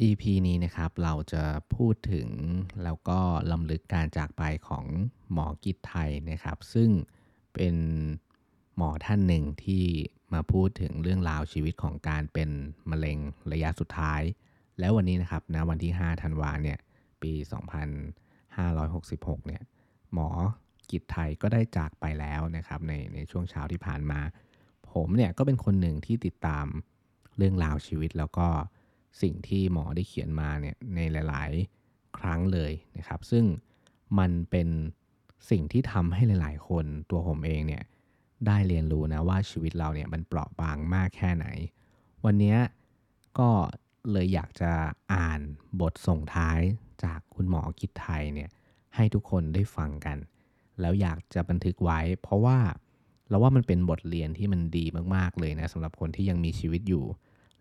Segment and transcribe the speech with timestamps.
[0.00, 1.44] EP นี้นะครับเราจะ
[1.74, 2.28] พูดถึง
[2.84, 3.18] แล้วก็
[3.52, 4.84] ลำลึกการจากไปของ
[5.32, 6.90] หมอกิจไทยนะครับ ซึ่ง
[7.54, 7.76] เป็น
[8.76, 9.84] หมอท่านหนึ่งที่
[10.32, 12.50] มาพูดถึงเรื่องราวชีวิตของการเป็น
[12.90, 13.18] มะเร็ง
[13.52, 14.22] ระยะสุดท้าย
[14.78, 16.78] แล้ววันนี้นะครับนะวันที่ 5 ธันวาเนี่ย
[17.22, 17.32] ปี
[18.60, 19.62] 2566 เนี่ย
[20.12, 20.28] หมอ
[20.90, 24.20] กิจไทยก็ได้จากไปแล้วนะครับในในช่วงเช้าที่ผ่านมา
[24.92, 26.66] ผมเนี่ยก็เป็นคนหนึ่งที่ติดตาม
[27.36, 28.48] เรื่องราวชีวิตแล้วก็
[29.22, 31.50] สิ่งที่หมอได้เขียนมาเนี่ยในหลาย
[31.84, 33.44] ๆ ครั้งเลยนะครับ ซึ่ง
[34.18, 34.68] มันเป็น
[35.50, 37.84] สิ่งที่ทำให้หลาย ๆ คนตัวผมเองเนี่ย
[38.46, 41.46] ได้เรียนรู้นะว่าชีวิตเราเนี่ยมันเปราะบางมากแค่ไหน
[42.24, 42.56] วันนี้
[43.38, 43.50] ก็
[44.12, 44.72] เลยอยากจะ
[45.14, 45.40] อ่าน
[45.80, 46.60] บทส่งท้าย
[47.04, 48.50] จากคุณหมอกิจไทยเนี่ย
[48.94, 50.18] ให้ทุกคนได้ฟังกัน
[50.80, 52.58] แล้วอยากจะบันทึกไว้ เพราะว่า
[53.28, 57.04] เราว่ามันเป็นบทเรียนที่มันดีมากๆเลยนะสำหรับคนที่ยังมีชีวิตอยู่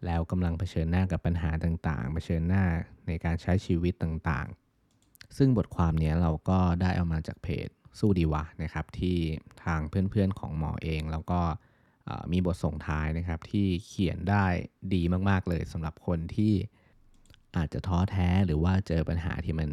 [0.05, 2.65] แล้วกำลังเผชิญหน้ากับปัญหาต่างๆ เผชิญหน้า
[3.07, 7.67] ในการใช้ชีวิตต่างๆ ซึ่งบทความนี้เราก็ได้เอามาจากเพจ
[7.99, 9.17] สู้ดีวะนะครับที่
[9.63, 11.41] ทางเพื่อนๆของหมอเอง แล้วก็
[12.31, 14.45] มีบทส่งท้ายนะครับที่เขียนได้
[14.93, 16.53] ดีมากๆเลยสำหรับคนที่
[17.55, 19.69] อาจจะท้อแท้หรือว่าเจอปัญหาที่มัน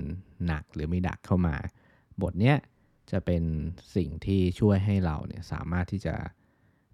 [0.46, 1.56] หนักหรือไม่ดักเข้ามา
[2.22, 2.56] บทเนี้ย
[3.10, 3.42] จะเป็น
[3.96, 6.14] สิ่งที่ช่วยให้เราเนี่ยสามารถที่จะ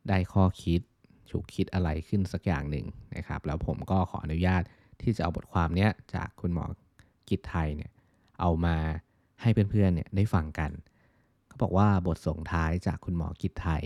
[0.08, 0.80] ได้ข้อคิด
[1.30, 4.62] ฉุกคิดอะไรขึ้นสักอย่างหนึ่งนะครับ แล้วผมก็ขออนุญาต
[5.02, 6.64] ที่จะเอาบทความนี้จากคุณหมอ
[7.28, 7.90] กิจไทยเนี่ย
[8.40, 8.76] เอามา
[9.42, 10.70] ให้เพื่อนๆเนี่ยได้ฟังกัน
[11.46, 13.82] เขาบอกว่าบทส่งท้ายจากคุณหมอกิจไทย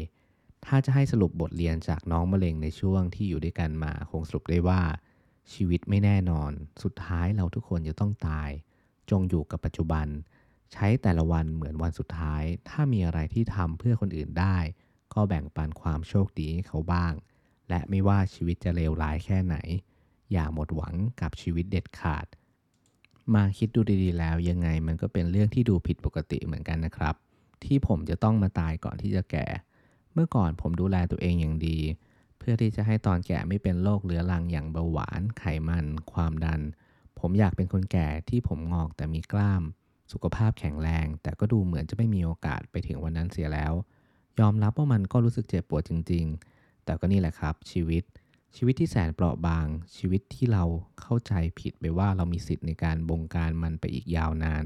[0.66, 4.82] ถ้าจะให้สรุปบทเรียนจากน้องมะเร็งในช่วงที่อยู่ด้วยกันมาคงสรุปได้ว่า
[5.52, 6.50] ชีวิตไม่แน่นอน
[6.82, 8.50] สุดท้ายเราทุกคนจะต้องตาย
[9.10, 10.06] จงอยู่กับปัจจุบัน
[10.72, 14.58] ใช้แต่ละวันเหมือนวันสุดท้าย ถ้ามีอะไรที่ทำเพื่อคนอื่นได้
[15.14, 17.12] ก็แบ่งปันความโชคดีให้เขาบ้าง
[17.72, 19.56] และไม่ว่าชีวิตจะเลวร้ายแค่ไหน
[20.32, 22.26] อย่าหมดหวังกับชีวิตเด็ดขาด
[23.34, 27.14] มาคิดดูดีๆ แล้วยังไงมันก็เป็นเรื่องที่ดูผิดปกติเหมือนกันนะครับ
[27.64, 29.46] ที่ผมจะต้องมาตายก่อนที่จะแก่
[30.12, 31.78] เมื่อก่อนผมดูแลตัวเองอย่างดี
[32.38, 36.60] เพื่อที่จะให้ตอนแก่ไม่เป็นโรคเรื้อรังอย่างเบาหวาน ไขมัน ความดัน
[37.18, 39.62] ผมอยากเป็นคนแก่ที่ผมงอกแต่มีกล้าม
[40.12, 43.72] สุขภาพแข็งแรง แต่ก็ดูเหมือนจะไม่มีโอกาสไปถึงวันนั้นเสียแล้ว
[44.40, 46.51] ยอมรับว่ามันก็รู้สึกเจ็บปวดจริง ๆ
[46.84, 48.04] แต่ก็นี่แหละครับ ชีวิต
[48.56, 49.66] ชีวิตที่แสนเปราะบาง
[49.96, 50.64] ชีวิตที่เรา
[51.00, 54.64] เข้าใจผิดไปว่าเรามีสิทธิ์ในการบงการมันไปอีกยาวนาน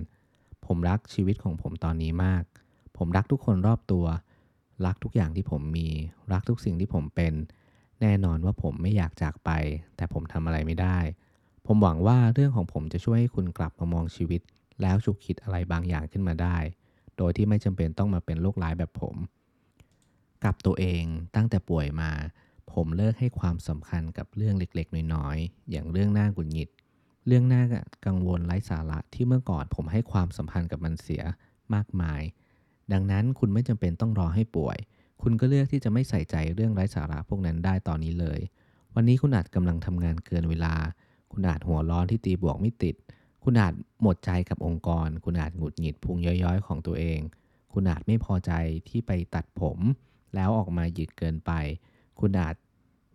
[0.66, 2.44] ผมรักชีวิตของผมตอนนี้มาก
[2.96, 4.06] ผมรักทุกคนรอบตัว
[4.86, 5.88] รักทุกอย่างที่ผมมี
[6.32, 7.34] รักทุกสิ่งที่ผมเป็น
[8.00, 9.50] แน่นอนว่าผมไม่อยากจากไป
[9.96, 10.98] แต่ผมทำอะไรไม่ได้
[11.66, 14.40] ผมหวังว่าเรื่องของผมจะช่วยให้คุณกลับมามองชีวิต
[14.82, 16.56] แล้วฉุกคิดอะไรบางอย่างขึ้นมาได้
[17.16, 19.16] โดยที่ไม่จำเป็นต้องมาเป็นโรคร้ายแบบผม
[20.44, 21.04] กับตัวเอง
[21.34, 22.12] ตั้งแต่ป่วยมา
[22.72, 26.68] ผมเลิกให้ความสำคัญกับเรื่องเล็กๆ น้อยๆ อย่างเรื่องหน้ากุญหงิด
[27.26, 27.62] เรื่องหน้า
[28.06, 31.22] กังวลไร้สาระที่เมื่อก่อนผมให้ความสัมพันธ์กับมันเสีย
[31.74, 32.22] มากมาย
[32.92, 34.78] ดังนั้นคุณไม่จำเป็นต้องรอให้ป่วย
[35.22, 38.40] คุณก็เลือกที่จะไม่ใส่ใจเรื่องไร้สาระพวกนั้นได้ตอนนี้เลย
[38.94, 40.74] วันนี้คุณอาจกำลังทำงานเกินเวลา
[41.32, 42.94] คุณอาจหัวร้อนที่ตีบวกไม่ติด
[43.44, 47.20] คุณอาจหมดใจกับองค์กร คุณอาจหงุดหงิดพุงย้อยๆ ของตัวเอง
[47.72, 48.52] คุณอาจไม่พอใจ
[48.88, 49.78] ที่ไปตัดผม
[50.36, 51.52] แล้วออกมาหยิดเกินไป
[52.20, 52.54] คุณอาจ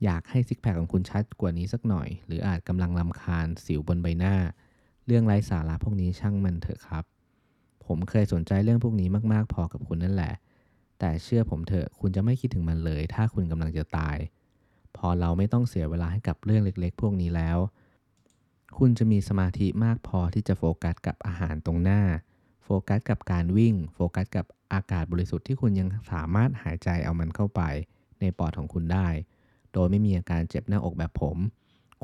[0.04, 4.36] อยากให้ซิกแพคของคุณชัดกว่านี้สักหน่อย หรืออาจกำลังรำคาญสิวบนใบหน้า
[5.06, 7.04] เรื่องไร้สาระพวกนี้ช่างมันเถอะครับ
[7.86, 10.34] ผมเคยสนใจเรื่องพวกนี้มากๆ พอกับคุณนั่นแหละ
[11.00, 14.18] แต่เชื่อผมเถอะคุณจะไม่คิดถึงมันเลย ถ้าคุณกำลังจะตาย
[14.98, 17.58] พอเราไม่ต้องเสียเวลาให้กับเรื่องเล็ก ๆ พวกนี้แล้ว
[18.78, 22.02] คุณจะมีสมาธิมากพอที่จะโฟกัสกับอาหารตรงหน้า
[22.74, 27.62] โฟกัสกับการวิ่ง โฟกัสกับอากาศบริสุทธิ์ที่คุณยังสามารถหายใจเอามันเข้าไป
[28.20, 29.08] ในปอดของคุณได้
[29.74, 31.38] โดยไม่มีอาการเจ็บหน้าอกแบบผม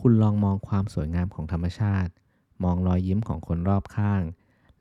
[0.01, 2.11] คุณลองมองความสวยงามของธรรมชาติ
[2.63, 4.21] มองรอยยิ้มของคนรอบข้าง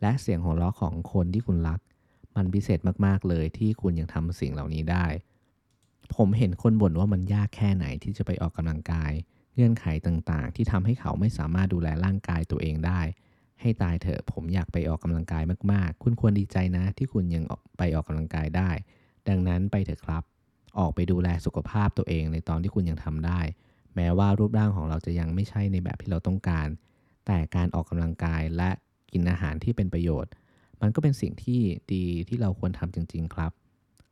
[0.00, 1.80] และเสียงหัวเราะของคนที่คุณรัก
[2.36, 5.06] มันพิเศษมากๆเลยที่คุณยังทำสิ่งเหล่านี้ได้
[6.14, 9.12] ผมเห็นคนบ่นว่ามันยากแค่ไหนที่จะไปออกกำลังกาย
[9.54, 13.00] เงื่อนไขต่างๆ ที่ทำให้เขาไม่สามารถดูแลร่างกายตัวเองได้
[13.60, 15.42] ให้ตายเถอะผมอยากไปออกกำลังกาย
[15.72, 17.44] มากๆ คุณควรดีใจนะ ที่คุณยัง
[17.78, 18.70] ไปออกกำลังกายได้
[19.28, 20.22] ดังนั้นไปเถอะครับ
[20.78, 23.40] ออกไปดูแลสุขภาพตัวเองในตอนที่คุณยังทำได้
[23.96, 26.68] แม้ว่ารูปร่างของเราจะยังไม่ใช่ในแบบที่เราต้องการ
[27.26, 28.70] แต่การออกกำลังกายและ
[29.12, 30.30] กินอาหารที่เป็นประโยชน์
[30.80, 31.60] มันก็เป็นสิ่งที่
[31.94, 33.52] ดีที่เราควรทำจริง ๆ ครับ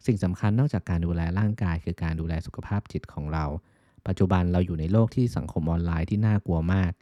[0.07, 3.45] สิ่งสำคัญนอกจากการดูแลร่างกายคือการดูแลสุขภาพจิตของเรา
[4.07, 6.93] ปัจจุบันเราอยู่ในโลกที่สังคมออนไลน์ที่น่ากลัวมาก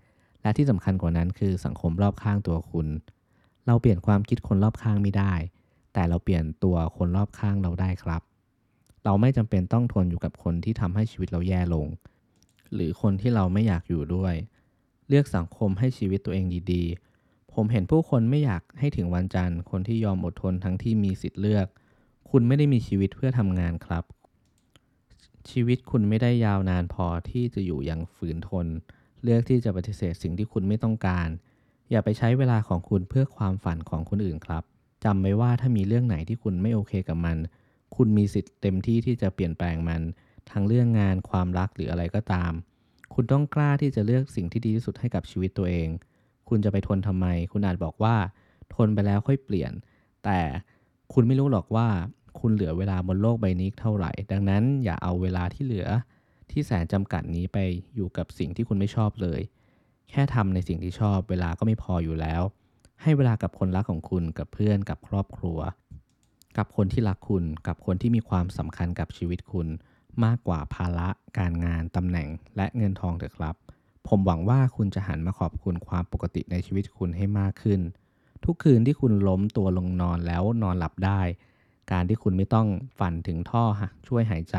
[0.42, 2.86] และที่สำคัญกว่านั้นคือสังคมรอบข้างตัวคุณ
[3.66, 5.34] เราเปลี่ยนความคิดคนรอบข้างไม่ได้
[5.92, 8.22] แต่เราเปลี่ยนตัวคนรอบข้างเราได้ครับ
[9.04, 11.86] เราไม่จำเป็นต้องทนอยู่กับคนที่ทำให้ชีวิตเราแย่ลง
[12.74, 14.34] หรือคนที่เราไม่อยากอยู่ด้วย
[15.08, 21.66] เลือกสังคมให้ชีวิตตัวเองดีๆ ผมเห็นผู้คนไม่อยากให้ถึงวันจันทร์ คนที่ยอมอดทนทั้งที่มีสิทธิ์เลือก
[22.30, 24.04] คุณไม่ได้มีชีวิตเพื่อทำงานครับ
[25.50, 28.66] ชีวิตคุณไม่ได้ยาวนานพอที่จะอยู่อย่างฝืนทน
[29.22, 31.28] เลือกที่จะปฏิเสธสิ่งที่คุณไม่ต้องการ
[31.90, 34.62] อย่าไปใช้เวลาของคุณเพื่อความฝันของคนอื่นครับ
[35.04, 37.36] จำไว้ว่าถ้ามีเรื่องไหนที่คุณไม่โอเคกับมัน
[37.96, 40.02] คุณมีสิทธิ์เต็มที่ที่จะเปลี่ยนแปลงมัน
[40.50, 42.52] ทั้งเรื่องงานความรักหรืออะไรก็ตาม
[43.14, 45.88] คุณต้องกล้าที่จะเลือกสิ่งที่ดีที่สุดให้กับชีวิตตัวเอง
[46.48, 48.16] คุณจะไปทนทำไม คุณอาจบอกว่า
[48.74, 49.72] ทนไปแล้วค่อยเปลี่ยน
[50.24, 50.40] แต่
[51.12, 51.88] คุณไม่รู้หรอกว่า
[52.40, 55.88] คุณเหลือเวลาบนโลกใบนี้เท่าไหร่ ดังนั้นอย่าเอาเวลาที่เหลือ
[56.52, 57.58] ที่แสนจำกัดนี้ไป
[57.94, 59.40] อยู่กับสิ่งที่คุณไม่ชอบเลย
[60.10, 62.42] แค่ทำในสิ่งที่ชอบเวลาก็ไม่พออยู่แล้ว
[63.02, 65.58] ให้เวลากับคนรักของคุณกับเพื่อนกับครอบครัว
[66.56, 69.68] กับคนที่รักคุณกับคนที่มีความสำคัญกับชีวิตคุณ
[70.24, 71.08] มากกว่าภาระ
[71.38, 73.54] การงานตำแหน่ง และเงินทองเถอะครับ
[74.08, 77.80] ผมหวังว่าคุณจะหันมาขอบคุณความปกติในชีวิตคุณให้มากขึ้น
[78.44, 81.20] ทุกคืนที่คุณล้มตัวลงนอนแล้วนอนหลับได้
[81.92, 82.68] การที่คุณไม่ต้อง
[82.98, 83.64] ฝันถึงท่อ
[84.08, 84.56] ช่วยหายใจ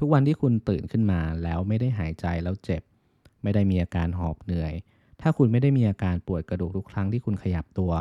[0.00, 2.82] ทุกวันที่คุณตื่นขึ้นมาแล้วไม่ได้หายใจแล้วเจ็บ
[3.42, 4.72] ไม่ได้มีอาการหอบเหนื่อย
[5.20, 7.92] ถ้าคุณไม่ได้มีอาการปวดกระดูกทุกครั้งที่คุณขยับตัว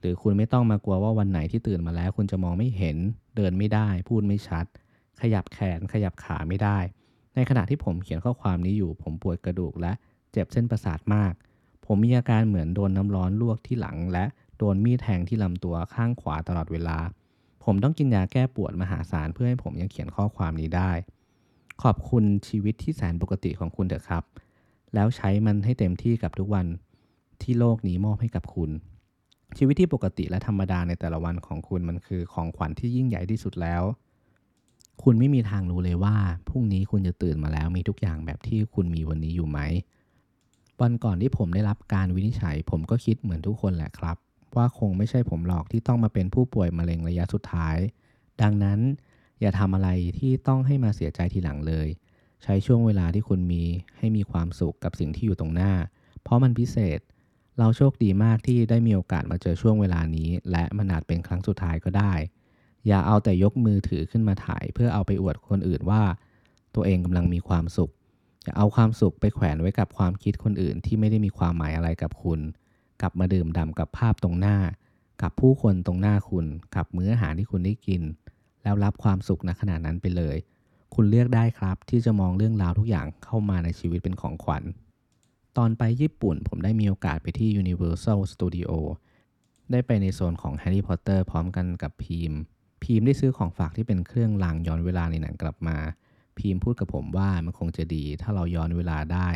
[0.00, 2.96] หรือคุณไม่ต้องมากลัวว่าวันไหนที่ตื่นมาแล้ว คุณจะมองไม่เห็น
[3.36, 4.66] เดินไม่ได้ พูดไม่ชัด
[5.20, 6.78] ขยับแขนขยับขาไม่ได้
[7.34, 9.92] ในขณะที่ผมเขียนข้อความนี้อยู่ ผมปวดกระดูกและ
[10.32, 11.32] เจ็บเส้นประสาทมาก
[11.86, 14.24] ผมมีอาการเหมือนโดนน้ำร้อนลวกที่หลัง และ
[14.58, 16.98] โดนมีดแทงที่ลำตัวข้างขวาตลอดเวลา
[17.64, 20.92] ผมต้องกินยาแก้ปวดมหาศาลเพื่อให้ผมยังเขียนข้อความนี้ได้
[21.82, 24.24] ขอบคุณชีวิตที่แสนปกติของคุณเถอะครับ
[24.94, 26.66] แล้วใช้มันให้เต็มที่กับทุกวัน
[27.42, 28.70] ที่โลกนี้มอบให้กับคุณ
[29.58, 33.82] ชีวิตที่ปกติและธรรมดาในแต่ละวันของคุณมันคือของขวัญที่ยิ่งใหญ่ที่สุดแล้ว
[35.02, 36.16] คุณไม่มีทางรู้เลยว่า
[36.48, 39.58] พรุ่งนี้คุณจะตื่นมาแล้วมีทุกอย่างแบบที่คุณมีวันนี้อยู่ไหม
[40.80, 44.16] วันก่อนที่ผมได้รับการวินิจฉัย ผมก็คิดเหมือนทุกคนแหละครับ
[44.56, 47.76] ว่าคงไม่ใช่ผมหรอกที่ต้องมาเป็นผู้ป่วยมะเร็งระยะสุดท้าย
[48.42, 48.80] ดังนั้น
[49.42, 51.88] อย่าทำอะไรที่ต้องให้มาเสียใจทีหลังเลย
[52.42, 53.62] ใช้ช่วงเวลาที่คุณมี
[53.98, 55.72] ให้มีความสุขกับสิ่งที่อยู่ตรงหน้า
[56.22, 57.00] เพราะมันพิเศษ
[57.58, 62.12] เราโชคดีมากที่ได้มีโอกาสมาเจอช่วงเวลานี้ และมันอาจเป็นครั้งสุดท้ายก็ได้
[62.86, 66.02] อย่าเอาแต่ยกมือถือขึ้นมาถ่าย เพื่อเอาไปอวดคนอื่นว่า
[66.74, 67.92] ตัวเองกำลังมีความสุข
[68.44, 72.40] อย่าเอาความสุขไปแขวนไว้กับความคิดคนอื่นที่ไม่ได้มีความหมายอะไรกับคุณ
[73.00, 74.56] กลับมาดื่มด่ำกับภาพตรงหน้า
[75.22, 76.46] กับผู้คนตรงหน้าคุณ
[76.76, 78.02] กับมื้ออาหารที่คุณได้กิน
[78.62, 80.36] แล้วรับความสุขณขณะนั้นไปเลย
[80.94, 84.62] คุณเลือกได้ครับที่จะมองเรื่องราวทุกอย่างเข้ามาในชีวิตเป็นของขวัญ
[85.56, 88.70] ตอนไปญี่ปุ่นผมได้มีโอกาสไปที่ Universal Studio
[89.72, 92.32] ได้ไปในโซนของ Harry Potter พร้อมกันกับพีม
[92.82, 95.78] พีมได้ซื้อของฝากที่เป็นเครื่องรางย้อนเวลาในหนังกลับมา
[96.38, 99.28] พีมพูดกับผมว่ามันคงจะดี ถ้าเราย้อนเวลาได้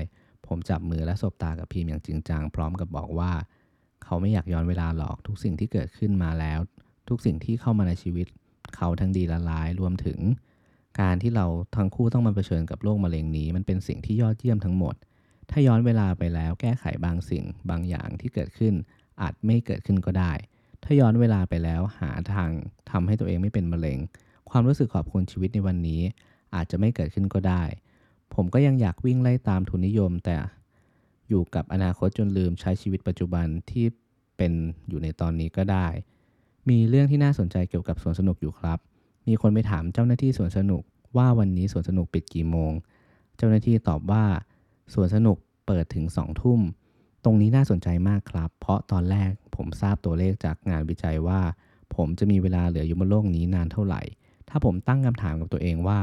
[0.46, 3.32] ผมจับมือและสบตากับพีมอย่างจริงจังพร้อมกับบอกว่า
[4.05, 6.61] เขาไม่อยากย้อนเวลาหรอกทุกสิ่งที่เกิดขึ้นมาแล้ว
[7.08, 8.26] ทุกสิ่งที่เข้ามาในชีวิต
[8.76, 10.18] เขาทั้งดีและร้ายรวมถึง
[11.00, 11.46] การที่เรา
[11.76, 14.94] ทั้งคู่ต้องมาเผชิญกับโรคมะเร็งนี้ มันเป็นสิ่งที่ยอดเยี่ยมทั้งหมด
[15.50, 18.75] ถ้าย้อนเวลาไปแล้วแก้ไขบางสิ่งบางอย่างที่เกิดขึ้น
[19.20, 20.32] อาจไม่เกิดขึ้นก็ได้
[20.82, 22.50] ถ้าย้อนเวลาไปแล้วหาทาง
[22.90, 23.99] ทำให้ตัวเองไม่เป็นมะเร็ง
[24.50, 26.02] ความรู้สึกขอบคุณชีวิตในวันนี้
[26.54, 27.62] อาจจะไม่เกิดขึ้นก็ได้
[28.35, 30.37] ผมก็ยังอยากวิ่งไล่ตามทุนนิยม แต่
[31.28, 33.87] อยู่กับอนาคตจนลืมใช้ชีวิตปัจจุบันที่
[34.37, 34.52] เป็น
[34.88, 35.87] อยู่ในตอนนี้ก็ได้
[36.68, 38.78] มีเรื่องที่น่าสนใจเกี่ยวกับสวนสนุกอยู่ครับ
[39.28, 40.82] มีคนไปถามเจ้าหน้าที่สวนสนุก
[41.16, 42.73] ว่าวันนี้สวนสนุกปิดกี่โมง
[43.37, 44.25] เจ้าหน้าที่ตอบว่า
[44.94, 46.61] สวนสนุกเปิดถึงสองทุ่ม
[47.25, 51.40] ตรงนี้น่าสนใจมากครับ เพราะตอนแรกผมทราบตัวเลขจากงานวิจัยว่า
[51.94, 54.02] ผมจะมีเวลาเหลืออยู่บนโลกนี้นานเท่าไหร่
[54.49, 56.00] ถ้าผมตั้งคำถามกับตัวเองว่า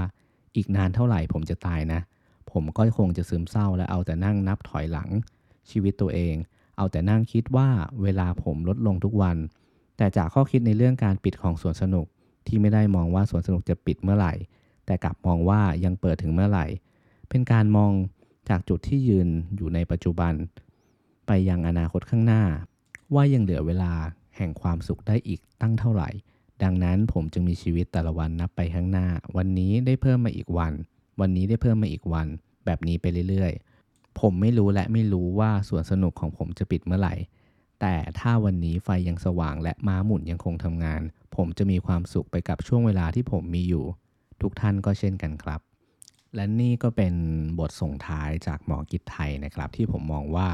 [0.55, 1.99] อีกนานเท่าไหร่ผมจะตายนะ
[2.51, 5.09] ผมก็คงจะซึมเศร้าและเอาแต่นั่งนับถอยหลัง
[5.69, 6.35] ชีวิตตัวเอง
[6.77, 7.69] เอาแต่นั่งคิดว่า
[8.01, 9.37] เวลาผมลดลงทุกวัน
[9.97, 12.05] แต่จากข้อคิดในเรื่องการปิดของสวนสนุก
[12.47, 14.33] ที่ไม่ได้มองว่าสวนสนุกจะปิดเมื่อไหร่
[14.85, 16.65] แต่กลับมองว่ายังเปิดถึงเมื่อไหร่
[17.29, 17.91] เป็นการมอง
[18.49, 20.33] จากจุดที่ยืนอยู่ในปัจจุบัน
[21.27, 22.43] ไปยังอนาคตข้างหน้า
[23.13, 23.93] ว่ายังเหลือเวลา
[24.37, 26.09] แห่งความสุขได้อีกตั้งเท่าไหร่
[26.63, 29.07] ดังนั้นผมจึงมีชีวิตแต่ละวันนับไปข้างหน้า
[29.37, 30.73] วันนี้ได้เพิ่มมาอีกวัน
[31.19, 32.27] วันนี้ได้เพิ่มมาอีกวัน
[32.65, 37.13] แบบนี้ไปเรื่อยๆ ผมไม่รู้และไม่รู้ว่าสวนสนุกของผมจะปิดเมื่อไหร่
[37.85, 41.01] แต่ถ้าวันนี้ไฟยังสว่างและม้าหมุนยังคงทำงาน
[41.35, 43.85] ผมจะมีความสุขไปกับช่วงเวลาที่ผมมีอยู่
[44.41, 45.61] ทุกท่านก็เช่นกันครับ
[46.35, 47.13] และนี่ก็เป็น
[47.59, 50.49] บทส่งท้ายจากหมอกิจไทยนะครับ ที่ผมมองว่า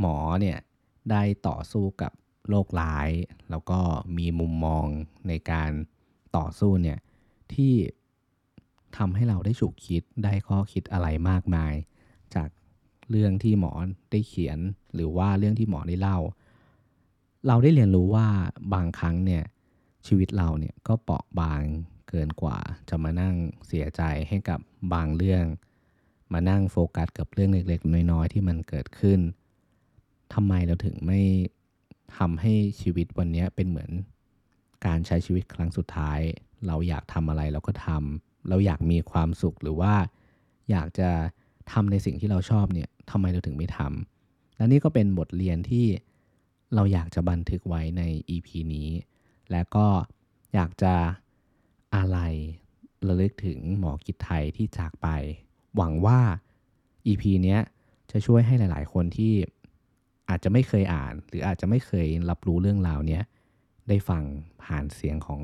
[0.00, 0.58] หมอเนี่ย
[1.10, 2.12] ได้ต่อสู้กับ
[2.48, 3.08] โรคร้าย
[3.50, 3.80] แล้วก็
[4.18, 4.86] มีมุมมอง
[5.28, 5.70] ในการ
[6.36, 6.98] ต่อสู้เนี่ย
[7.54, 7.74] ที่
[8.96, 11.74] ทำให้เราได้ฉุกคิดได้ข้อคิดอะไรมากมาย
[12.34, 12.48] จาก
[13.10, 13.72] เรื่องที่หมอ
[14.10, 14.58] ได้เขียน
[14.94, 16.18] หรือว่าเรื่องที่หมอได้เล่า
[17.46, 18.26] เราได้เรียนรู้ว่า
[18.74, 19.44] บางครั้งเนี่ย
[20.06, 21.62] ชีวิตเราเนี่ยก็เปราะบาง
[22.08, 23.34] เกินกว่า จะมานั่ง
[23.66, 24.60] เสียใจให้กับ
[24.92, 25.44] บางเรื่อง
[26.32, 29.20] มานั่งโฟกัสกับเรื่องเล็กๆ น้อยๆ ที่มันเกิดขึ้น
[30.34, 31.20] ทำไมเราถึงไม่
[32.16, 33.90] ทำให้ชีวิตวันนี้เป็นเหมือน
[34.86, 36.20] การใช้ชีวิตครั้งสุดท้าย
[36.66, 39.94] เราอยากทำอะไรเราก็ทำเราอยากมีความสุขหรือว่า
[40.70, 41.10] อยากจะ
[41.72, 45.86] ทำในสิ่งที่เราชอบเนี่ยทำไมเราถึงไม่ทำและนี่ก็เป็นบทเรียนที่
[46.74, 48.88] เราอยากจะบันทึกไว้ใน EP นี้
[49.50, 49.86] และก็
[50.54, 50.94] อยากจะ
[51.96, 52.18] อะไร
[53.06, 55.08] ระลึกถึงหมอกิจไทยที่จากไป
[55.76, 56.20] หวังว่า
[57.06, 57.60] EP เนี้ย
[58.10, 59.34] จะช่วยให้หลาย ๆ คนที่
[60.28, 63.22] อาจจะไม่เคยอ่าน หรืออาจจะไม่เคยรับรู้เรื่องราวเนี้ย
[63.88, 64.22] ได้ฟัง
[64.62, 65.40] ผ่านเสียงของ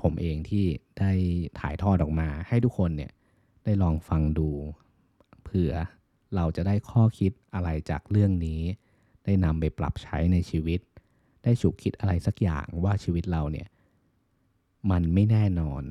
[0.00, 0.64] ผมเองที่
[0.98, 1.12] ได้
[1.60, 3.12] ถ่ายทอดออกมา ให้ทุกคนเนี่ย
[3.64, 4.48] ได้ลองฟังดู
[5.56, 5.74] ผื่อ
[6.36, 8.62] เราจะได้ข้อคิดอะไรจากเรื่องนี้
[9.24, 10.80] ได้นำไปปรับใช้ในชีวิต
[11.44, 13.68] ได้ฉุกคิดอะไรสักอย่างว่าชีวิตเราเนี่ย
[14.90, 15.82] มันไม่แน่นอน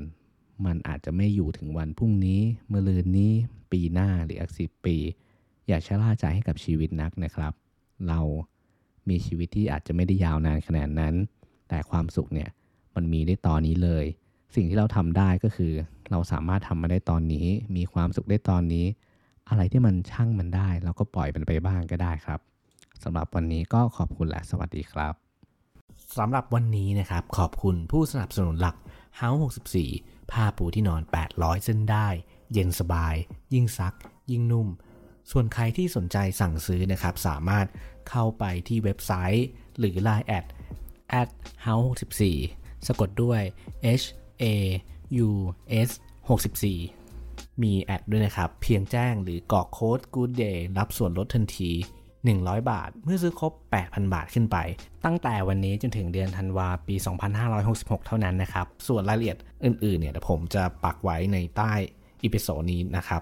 [0.66, 3.34] มันอาจจะไม่อยู่ถึงวันพรุ่งนี้เมื่อลืนนี้
[3.72, 4.98] ปีหน้าหรืออีกสิบปี
[5.68, 7.54] อย่าชะล่าใจให้กับชีวิตนักนะครับ
[8.08, 8.20] เรา
[9.10, 11.16] มีชีวิตที่อาจจะไม่ได้ยาวนานขนาดนั้น
[11.70, 12.50] แต่ความสุขเนี่ย
[12.96, 14.06] มันมีได้ตอนนี้เลย
[14.56, 15.74] สิ่งที่เราทำได้ก็คือ
[16.12, 18.86] เราสามารถทำมาได้ตอนนี้ มีความสุขได้ตอนนี้
[19.50, 22.40] อะไรที่มันช่างมันได้เราก็ปล่อยมันไปบ้างก็ได้ครับ
[23.04, 25.14] สำหรับวันนี้ก็ขอบคุณและสวัสดีครับ
[26.18, 28.76] สำหรับวันนี้นะครับ ขอบคุณผู้สนับสนุนหลัก
[29.20, 29.40] House
[29.86, 31.02] 64 ผ้าปูที่นอน
[31.34, 32.08] 800 เส้นได้
[32.54, 33.16] เย็นสบาย
[33.54, 33.96] ยิ่งซัก
[34.32, 34.68] ยิ่งนุ่ม
[35.32, 37.66] ส่วนใครที่สนใจสั่งซื้อนะครับ สามารถ
[38.10, 39.48] เข้าไปที่เว็บไซต์
[39.80, 40.46] หรือ Line แอด
[41.22, 41.30] at
[41.66, 41.88] house
[42.38, 43.42] 64สะกดด้วย
[44.02, 44.06] h
[44.44, 44.46] a
[45.26, 45.30] u
[45.88, 45.90] s
[46.30, 47.05] 64
[47.64, 51.72] มี at ด้วยนะครับ เพียงแจ้งหรือกรอกโค้ด good day รับส่วนลดทันที
[52.20, 54.58] 100 บาท เมื่อซื้อครบ 8,000 บาทขึ้นไป
[55.06, 56.96] ตั้งแต่วันนี้จนถึงเดือนธันวาปี
[57.52, 61.72] 2566 เท่านั้นนะครับ ส่วนรายละเอียดอื่นๆเนี่ยผมจะปักไว้ในใต้
[62.24, 63.22] episode นี้นะครับ